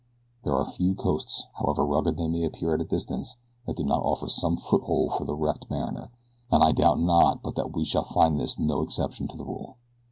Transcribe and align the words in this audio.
There 0.43 0.55
are 0.55 0.65
few 0.65 0.95
coasts, 0.95 1.45
however 1.59 1.85
rugged 1.85 2.17
they 2.17 2.27
may 2.27 2.43
appear 2.43 2.73
at 2.73 2.81
a 2.81 2.85
distance, 2.85 3.37
that 3.67 3.75
do 3.77 3.83
not 3.83 4.01
offer 4.01 4.27
some 4.29 4.57
foothold 4.57 5.13
for 5.13 5.25
the 5.25 5.35
wrecked 5.35 5.69
mariner, 5.69 6.09
and 6.51 6.63
I 6.63 6.71
doubt 6.71 6.99
not 6.99 7.43
but 7.43 7.53
that 7.53 7.73
we 7.75 7.85
shall 7.85 8.03
find 8.03 8.39
this 8.39 8.57
no 8.57 8.81
exception 8.81 9.27
to 9.27 9.37
the 9.37 9.45
rule." 9.45 9.77